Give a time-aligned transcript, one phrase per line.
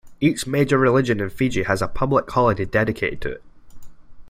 [0.19, 3.43] Each major religion in Fiji has a public holiday dedicated to it.